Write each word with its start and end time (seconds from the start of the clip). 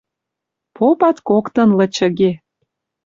Попат 0.75 1.17
коктын 1.29 1.69
лычыге: 1.77 2.31